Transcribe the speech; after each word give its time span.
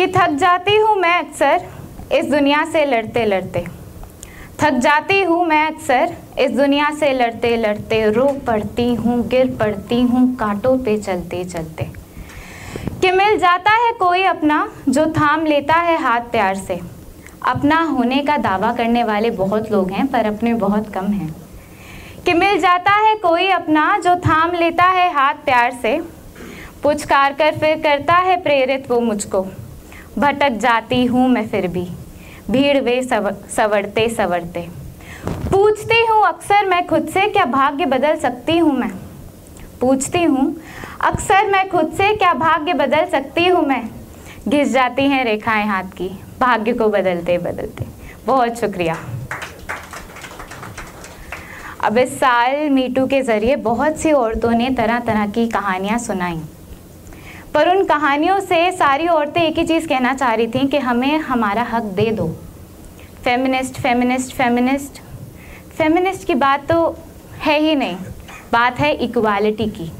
कि 0.00 0.06
थक 0.06 0.30
जाती 0.30 0.76
हूँ 0.76 0.94
मैं 0.96 1.18
अक्सर 1.18 1.64
इस 2.12 2.26
दुनिया 2.26 2.64
से 2.64 2.84
लड़ते 2.84 3.24
लड़ते। 3.24 3.64
थक 4.60 4.70
जाती 4.70 5.22
हूँ 5.22 5.46
मैं 5.46 5.66
अक्सर 5.66 6.16
इस 6.38 6.50
दुनिया 6.50 6.90
से 6.90 7.12
लड़ते 7.12 7.56
लड़ते। 7.56 8.10
रो 8.10 8.24
पड़ती 8.46 8.94
हूँ, 8.94 9.28
गिर 9.28 9.56
पड़ती 9.60 10.00
हूँ, 10.00 10.36
कांटों 10.36 10.78
पे 10.78 10.98
चलते 10.98 11.44
चलते। 11.44 11.84
कि 13.02 13.10
मिल 13.10 13.38
जाता 13.38 13.70
है 13.70 13.92
कोई 13.92 14.22
अपना 14.22 14.72
जो 14.88 15.06
थाम 15.06 15.46
लेता 15.46 15.74
है 15.74 16.02
हाथ 16.02 16.20
प्यार 16.20 16.54
से। 16.54 16.80
अपना 17.46 17.82
होने 17.82 18.22
का 18.22 18.36
दावा 18.36 18.72
करने 18.72 19.04
वाले 19.04 19.30
बहुत 19.30 19.72
लोग 19.72 19.90
हैं, 19.90 20.06
पर 20.06 20.26
अपने 20.26 20.54
बहुत 20.54 20.92
कम 20.94 21.06
हैं। 21.06 21.34
कि 22.26 22.34
मिल 22.34 22.60
जाता 22.60 22.90
है 22.90 23.14
कोई 23.16 23.50
अपना 23.50 23.98
जो 23.98 24.16
थाम 24.16 24.52
लेता 24.52 24.84
है 24.84 25.12
हाथ 25.14 25.34
प्यार 25.34 25.72
से। 25.82 26.00
पुचकार 26.82 27.32
कर 27.32 27.58
फिर 27.58 27.82
करता 27.82 28.14
है 28.14 28.42
प्रेरित 28.42 28.90
वो 28.90 29.00
मुझको। 29.00 29.46
भटक 30.20 30.56
जाती 30.60 31.04
हूँ 31.04 31.28
मैं 31.28 31.46
फिर 31.48 31.66
भी। 31.66 31.86
भीड़ 32.50 32.78
वे 32.78 33.02
सव, 33.02 33.30
सवरते 33.56 34.08
सवरते। 34.08 34.68
पूछती 35.50 36.04
हूँ 36.06 36.24
अक्सर 36.26 36.66
मैं 36.66 36.86
खुद 36.86 37.08
से 37.08 37.26
क्या 37.28 37.44
भाग्य 37.44 37.86
बदल 37.86 38.16
सकती 38.16 38.58
हूँ 38.58 38.72
मैं? 38.72 38.90
पूछती 39.80 40.22
हूँ 40.22 40.54
अक्सर 41.00 41.46
मैं 41.46 41.68
खुद 41.68 41.92
से 41.92 42.14
क्या 42.16 42.32
भाग्य 42.34 42.74
बदल 42.74 43.06
सकती 43.10 43.46
हूँ 43.46 43.64
मैं? 43.66 43.82
घिस 44.48 44.72
जाती 44.72 45.06
हैं 45.08 45.24
रेखाएँ 45.24 45.66
हाथ 45.66 45.90
की 45.92 46.08
भाग्य 46.40 46.72
को 46.72 46.88
बदलते 46.88 47.38
बदलते। 47.38 47.86
बहुत 48.26 48.60
शुक्रिया। 48.60 48.96
अब 51.84 51.98
इस 51.98 52.18
साल 52.20 52.68
मीटू 52.70 53.06
के 53.06 53.22
ज़रिए 53.22 53.56
बहुत 53.56 53.96
सी 53.96 54.12
औरतों 54.12 54.50
ने 54.50 54.70
तरह 54.70 55.00
तरह 55.00 55.26
की 55.26 55.46
कहानियाँ 55.48 55.98
सुनाई। 55.98 56.40
पर 57.54 57.68
उन 57.68 57.84
कहानियों 57.84 58.38
से 58.40 58.70
सारी 58.72 59.06
औरतें 59.08 59.40
एक 59.42 59.58
ही 59.58 59.64
चीज़ 59.66 59.86
कहना 59.88 60.12
चाह 60.14 60.34
रही 60.34 60.46
थी 60.48 60.66
कि 60.68 60.78
हमें 60.78 61.18
हमारा 61.20 61.62
हक 61.70 61.82
दे 61.96 62.10
दो। 62.10 62.26
फेमिनिस्ट 63.24 63.80
फेमिनिस्ट 63.80 64.34
फेमिनिस्ट 64.34 65.00
फेमिनिस्ट 65.78 66.26
की 66.26 66.34
बात 66.36 66.68
तो 66.68 66.96
है 67.40 67.58
ही 67.60 67.74
नहीं, 67.74 67.96
बात 68.52 68.78
है 68.80 68.92
इक्वालिटी 69.04 69.66
की। 69.70 69.90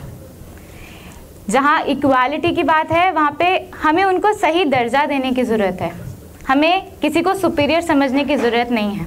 जहाँ 1.50 1.82
इक्वालिटी 1.84 2.52
की 2.54 2.62
बात 2.62 2.90
है, 2.92 3.10
वहाँ 3.12 3.36
पे 3.38 3.46
हमें 3.82 4.02
उनको 4.04 4.32
सही 4.34 4.64
दर्जा 4.66 5.04
देने 5.06 5.32
की 5.32 5.42
ज़रूरत 5.42 5.78
है। 5.80 5.92
हमें 6.48 6.90
किसी 7.02 7.22
को 7.22 7.34
सुपीरियर 7.34 7.80
समझने 7.82 8.24
की 8.24 8.36
ज़रूरत 8.36 8.70
नहीं 8.70 8.94
है। 8.94 9.06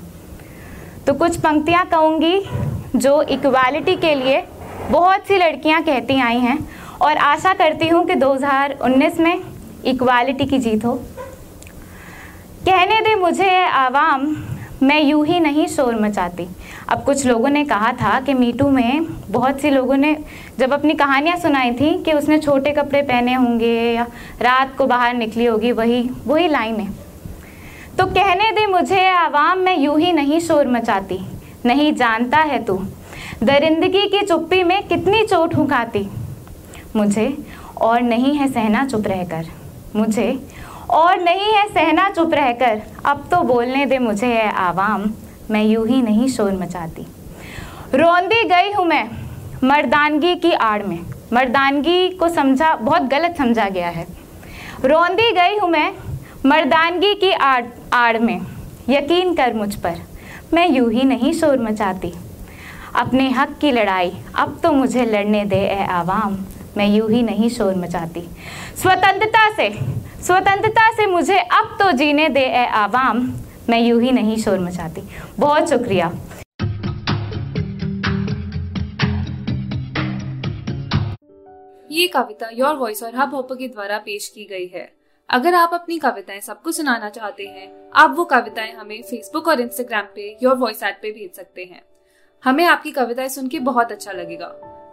तो 1.08 1.14
कुछ 1.14 1.38
पंक्तियाँ 1.40 1.86
कहूँगी 1.86 2.40
जो 2.98 3.22
इक्वालिटी 3.24 3.96
के 3.98 4.16
लिए 4.16 4.44
बहुत 4.90 5.28
सी 5.28 5.38
लड़कियाँ 5.38 5.82
कहती 5.84 6.20
आई 6.22 6.40
हैं 6.40 6.58
और 7.04 7.18
आशा 7.18 7.54
करती 7.54 7.88
हूँ 7.88 8.06
कि 8.08 8.16
2019 8.16 9.20
में 9.20 9.42
इक्वालिटी 9.86 10.46
की 10.46 10.60
जीत 10.60 10.86
हो। 10.86 10.94
कहने 12.66 13.00
दे 13.02 13.16
मुझे 13.16 13.50
आवाम, 13.66 14.36
मैं 14.84 15.02
यूँ 15.02 15.26
ही 15.26 15.40
नहीं 15.40 15.68
शोर 15.68 15.96
मचाती। 15.96 16.48
अब 16.90 17.04
कुछ 17.04 17.26
लोगों 17.26 17.50
ने 17.50 17.64
कहा 17.66 17.92
था 17.94 18.20
कि 18.20 18.34
मीटू 18.34 18.70
में, 18.70 19.06
बहुत 19.32 19.60
सी 19.62 19.70
लोगों 19.70 19.98
ने 19.98 20.16
जब 20.60 20.74
अपनी 20.74 20.94
कहानियाँ 20.94 21.38
सुनाई 21.38 21.72
थी 21.72 21.92
कि 22.04 22.14
उसने 22.14 22.38
छोटे 22.40 22.72
कपड़े 22.72 23.02
पहने 23.02 23.34
होंगे 23.34 23.74
या 23.94 24.08
रात 24.42 24.76
को 24.78 24.86
बाहर 24.86 25.14
निकली 25.14 25.46
होगी, 25.46 25.72
वही 25.72 26.10
वही 26.28 26.48
लाइन। 26.48 26.80
है 26.80 26.92
तो 27.98 28.06
कहने 28.06 28.52
दे 28.52 28.66
मुझे 28.66 29.08
आवाम, 29.08 29.60
मैं 29.60 29.78
यूँ 29.78 30.00
ही 30.00 30.12
नहीं 30.12 30.40
शोर 30.40 30.68
मचाती। 30.68 31.20
नहीं 31.66 31.94
जानता 31.96 32.38
है 32.40 32.64
तू, 32.64 32.82
दरिंदगी 33.44 34.08
की 34.08 34.26
चुप्पी 34.26 34.64
में 34.64 34.88
कितनी 34.88 35.26
चोट 35.26 35.56
हुकाती 35.56 36.08
मुझे 36.96 37.38
और 37.82 38.02
नहीं 38.02 38.36
है 38.36 38.48
सहना 38.52 38.86
चुप 38.86 39.08
रहकर। 39.08 39.46
मुझे 39.96 40.28
और 40.90 41.22
नहीं 41.22 41.52
है 41.54 41.68
सहना 41.68 42.10
चुप 42.10 42.34
रहकर। 42.34 42.82
अब 43.06 43.28
तो 43.32 43.42
बोलने 43.44 43.86
दे 43.86 44.00
मुझे 44.00 44.28
है 44.28 44.52
आवाम, 44.52 45.10
मैं 45.52 45.64
यूँ 45.64 45.88
ही 45.88 46.02
नहीं 46.02 46.28
शोर 46.28 46.52
मचाती। 46.54 47.06
रोंदी 47.94 48.44
गई 48.44 48.72
हूँ 48.72 48.86
मैं 48.86 49.10
मर्दानगी 49.64 50.36
की 50.36 50.52
आड़ 50.52 50.84
में। 50.84 51.00
मर्दानगी 51.34 52.10
को 52.10 52.30
समझा, 52.30 52.74
बहुत 52.76 53.02
गलत 53.02 53.36
समझा 53.38 53.68
गया 53.70 53.90
है। 53.90 54.08
रोंदी 54.86 55.32
गई 55.32 55.58
हूँ 55.58 55.70
मैं 55.70 55.94
मर्दानगी 56.46 57.14
की 57.16 57.32
आड़ 57.32 57.64
आड़ 57.94 58.18
में। 58.20 58.40
यकीन 58.90 59.34
कर 59.36 59.54
मुझ 59.54 59.76
पर, 59.76 60.00
मैं 60.54 60.68
यूँ 60.70 60.92
ही 60.92 61.04
नहीं 61.04 61.34
शोर 61.34 61.60
मचाती। 61.60 62.14
अपने 62.96 63.30
हक 63.30 63.58
की 63.62 63.72
लड़ाई, 63.72 64.12
अब 64.36 64.60
तो 64.64 64.72
मुझे 64.72 65.06
लड़ने 65.06 65.46
दे 65.46 65.60
ए 65.60 65.86
आवाम 65.92 66.38
मैं 66.78 66.88
यूँ 66.88 67.10
ही 67.12 67.22
नहीं 67.24 67.50
शोर 67.50 67.76
मचाती। 67.76 68.22
स्वतंत्रता 68.76 69.50
से 69.56 69.70
स्वतंत्रता 70.24 70.92
से 70.94 71.06
मुझे 71.06 71.38
अब 71.38 71.76
तो 71.82 71.92
जीने 71.92 72.30
दे 72.30 72.40
ए 72.40 72.66
आवाम, 72.66 73.20
मैं 73.70 73.80
यूँ 73.80 74.02
ही 74.02 74.12
नहीं 74.12 74.38
शोर 74.38 74.60
मचाती। 74.60 75.02
बहुत 75.40 75.70
शुक्रिया। 75.70 76.12
ये 81.92 82.08
कविता 82.08 82.50
योर 82.54 82.76
वॉइस 82.76 83.04
और 83.04 83.16
हब 83.16 83.36
हॉपर 83.36 83.56
के 83.56 83.68
द्वारा 83.68 83.98
पेश 83.98 84.28
की 84.28 84.46
गई 84.46 84.68
है। 84.68 84.92
अगर 85.30 85.54
आप 85.54 85.74
अपनी 85.74 85.98
कविताएँ 86.00 86.40
सबको 86.40 86.72
सुनाना 86.72 87.10
चाहते 87.10 87.44
हैं, 87.44 87.72
आप 87.96 88.16
वो 88.18 88.26
कविताएँ 88.26 88.72
हमें 88.72 89.02
फेसबुक 89.02 89.48
और 89.48 89.62
इंस्टाग्राम 89.62 90.06
पे 90.16 90.38
योर 90.44 90.56
वॉइस 90.56 90.84
ऐप 90.84 91.00
पे 91.02 91.12
भेज 91.12 91.36
सकते 91.36 91.64
हैं। 91.64 91.82
हमें 92.44 92.66
आपकी 92.66 92.92
कविताएँ 92.92 93.30
सुन 93.30 93.48
के 93.48 93.60
बहुत 93.60 93.92
अच्छा 93.92 94.12
लगेगा। 94.12 94.73